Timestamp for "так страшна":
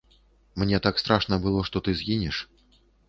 0.87-1.39